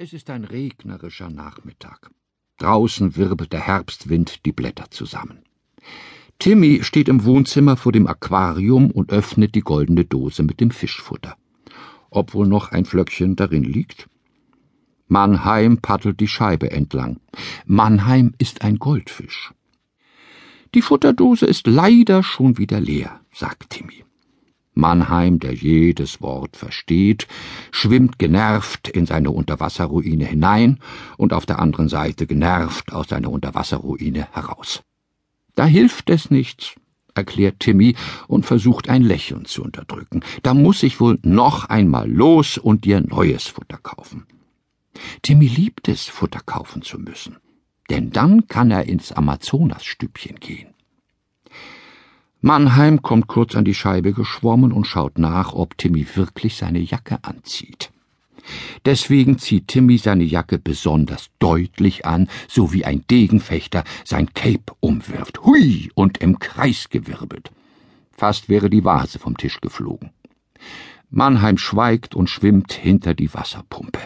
[0.00, 2.12] Es ist ein regnerischer Nachmittag.
[2.58, 5.40] Draußen wirbelt der Herbstwind die Blätter zusammen.
[6.38, 11.36] Timmy steht im Wohnzimmer vor dem Aquarium und öffnet die goldene Dose mit dem Fischfutter.
[12.10, 14.08] Ob wohl noch ein Flöckchen darin liegt?
[15.08, 17.18] Mannheim paddelt die Scheibe entlang.
[17.66, 19.52] Mannheim ist ein Goldfisch.
[20.76, 24.04] Die Futterdose ist leider schon wieder leer, sagt Timmy.
[24.78, 27.26] Mannheim, der jedes Wort versteht,
[27.70, 30.78] schwimmt genervt in seine Unterwasserruine hinein
[31.16, 34.82] und auf der anderen Seite genervt aus seiner Unterwasserruine heraus.
[35.54, 36.76] Da hilft es nichts,
[37.14, 37.96] erklärt Timmy
[38.28, 40.22] und versucht ein Lächeln zu unterdrücken.
[40.42, 44.26] Da muss ich wohl noch einmal los und dir neues Futter kaufen.
[45.22, 47.36] Timmy liebt es, Futter kaufen zu müssen,
[47.90, 50.77] denn dann kann er ins Amazonasstübchen gehen.
[52.40, 57.18] Mannheim kommt kurz an die Scheibe geschwommen und schaut nach, ob Timmy wirklich seine Jacke
[57.22, 57.90] anzieht.
[58.84, 65.40] Deswegen zieht Timmy seine Jacke besonders deutlich an, so wie ein Degenfechter sein Cape umwirft.
[65.44, 65.90] Hui!
[65.94, 67.50] und im Kreis gewirbelt.
[68.12, 70.10] Fast wäre die Vase vom Tisch geflogen.
[71.10, 74.00] Mannheim schweigt und schwimmt hinter die Wasserpumpe.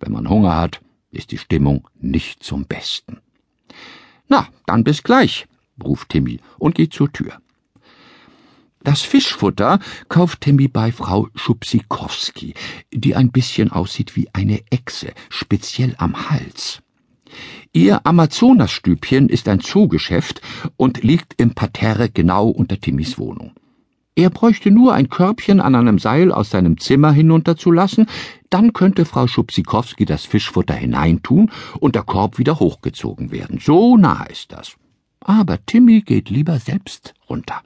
[0.00, 3.18] Wenn man Hunger hat, ist die Stimmung nicht zum Besten.
[4.28, 5.46] Na, dann bis gleich,
[5.82, 7.40] ruft Timmy und geht zur Tür.
[8.84, 12.54] Das Fischfutter kauft Timmy bei Frau Schupsikowski,
[12.92, 16.80] die ein bisschen aussieht wie eine Echse, speziell am Hals.
[17.72, 20.40] Ihr Amazonasstübchen ist ein Zoogeschäft
[20.76, 23.52] und liegt im Parterre genau unter Timmys Wohnung.
[24.14, 28.06] Er bräuchte nur ein Körbchen an einem Seil aus seinem Zimmer hinunterzulassen,
[28.50, 33.60] dann könnte Frau Schupsikowski das Fischfutter hineintun und der Korb wieder hochgezogen werden.
[33.60, 34.76] So nah ist das.
[35.20, 37.62] Aber Timmy geht lieber selbst runter.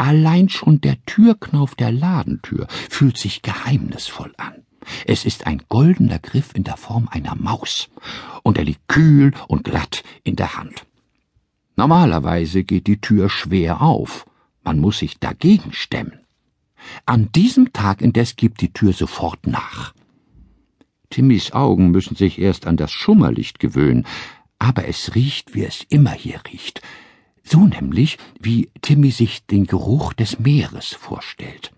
[0.00, 4.64] Allein schon der Türknauf der Ladentür fühlt sich geheimnisvoll an.
[5.04, 7.90] Es ist ein goldener Griff in der Form einer Maus,
[8.42, 10.86] und er liegt kühl und glatt in der Hand.
[11.76, 14.24] Normalerweise geht die Tür schwer auf,
[14.64, 16.20] man muss sich dagegen stemmen.
[17.04, 19.92] An diesem Tag indes gibt die Tür sofort nach.
[21.10, 24.06] Timmys Augen müssen sich erst an das Schummerlicht gewöhnen,
[24.58, 26.80] aber es riecht, wie es immer hier riecht,
[27.50, 31.72] so nämlich, wie Timmy sich den Geruch des Meeres vorstellt.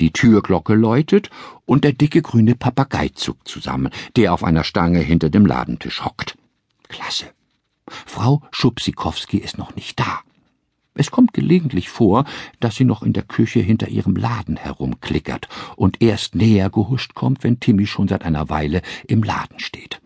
[0.00, 1.30] Die Türglocke läutet
[1.64, 6.36] und der dicke grüne Papagei zuckt zusammen, der auf einer Stange hinter dem Ladentisch hockt.
[6.88, 7.26] Klasse.
[7.88, 10.20] Frau Schupsikowski ist noch nicht da.
[10.94, 12.24] Es kommt gelegentlich vor,
[12.58, 17.44] dass sie noch in der Küche hinter ihrem Laden herumklickert und erst näher gehuscht kommt,
[17.44, 20.00] wenn Timmy schon seit einer Weile im Laden steht.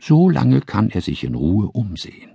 [0.00, 2.32] So lange kann er sich in Ruhe umsehen.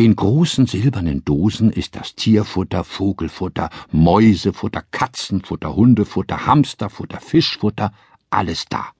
[0.00, 7.92] In großen silbernen Dosen ist das Tierfutter, Vogelfutter, Mäusefutter, Katzenfutter, Hundefutter, Hamsterfutter, Fischfutter,
[8.30, 8.90] alles da.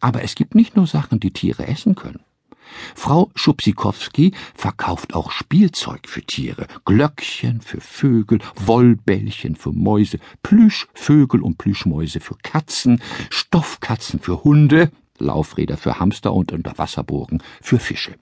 [0.00, 2.24] Aber es gibt nicht nur Sachen, die Tiere essen können.
[2.96, 11.56] Frau Schupsikowski verkauft auch Spielzeug für Tiere, Glöckchen für Vögel, Wollbällchen für Mäuse, Plüschvögel und
[11.56, 13.00] Plüschmäuse für Katzen,
[13.30, 18.16] Stoffkatzen für Hunde, Laufräder für Hamster und Unterwasserburgen für Fische.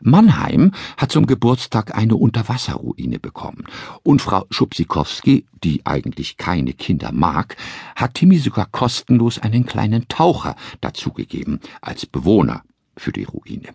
[0.00, 3.64] Mannheim hat zum Geburtstag eine Unterwasserruine bekommen.
[4.02, 7.56] Und Frau Schupsikowski, die eigentlich keine Kinder mag,
[7.96, 12.62] hat Timmy sogar kostenlos einen kleinen Taucher dazugegeben, als Bewohner
[12.96, 13.68] für die Ruine.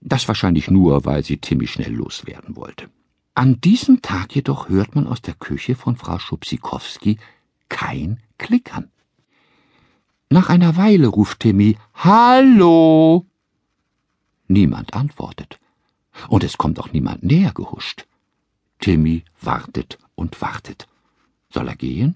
[0.00, 2.88] Das wahrscheinlich nur, weil sie Timmy schnell loswerden wollte.
[3.34, 7.18] An diesem Tag jedoch hört man aus der Küche von Frau Schupsikowski
[7.68, 8.90] kein Klickern.
[10.30, 13.26] Nach einer Weile ruft Timmy Hallo.
[14.54, 15.58] Niemand antwortet.
[16.28, 18.06] Und es kommt auch niemand näher gehuscht.
[18.78, 20.86] Timmy wartet und wartet.
[21.52, 22.14] Soll er gehen?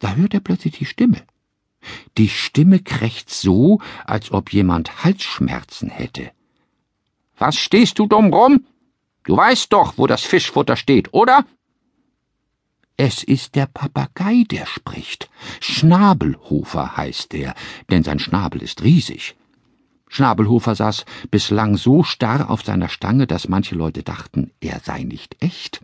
[0.00, 1.22] Da hört er plötzlich die Stimme.
[2.18, 6.32] Die Stimme krächzt so, als ob jemand Halsschmerzen hätte.
[7.38, 8.66] Was stehst du dumm rum?
[9.22, 11.46] Du weißt doch, wo das Fischfutter steht, oder?
[12.96, 15.30] Es ist der Papagei, der spricht.
[15.60, 17.54] Schnabelhofer heißt er,
[17.90, 19.36] denn sein Schnabel ist riesig.
[20.16, 25.36] Schnabelhofer saß bislang so starr auf seiner Stange, dass manche Leute dachten, er sei nicht
[25.40, 25.82] echt.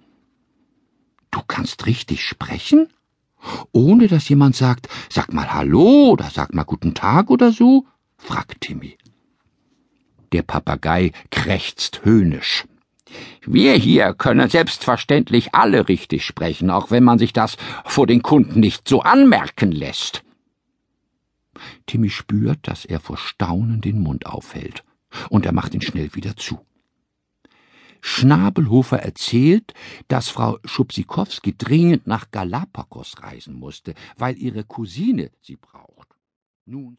[1.31, 2.89] Du kannst richtig sprechen?
[3.73, 7.87] Ohne dass jemand sagt, sag mal Hallo oder sag mal Guten Tag oder so?
[8.17, 8.97] fragt Timmy.
[10.33, 12.65] Der Papagei krächzt höhnisch.
[13.45, 18.61] Wir hier können selbstverständlich alle richtig sprechen, auch wenn man sich das vor den Kunden
[18.61, 20.23] nicht so anmerken lässt.
[21.87, 24.85] Timmy spürt, dass er vor Staunen den Mund aufhält,
[25.29, 26.61] und er macht ihn schnell wieder zu.
[28.01, 29.75] Schnabelhofer erzählt,
[30.09, 36.09] dass Frau Schubsikowski dringend nach Galapagos reisen musste, weil ihre Cousine sie braucht.
[36.65, 36.99] Nun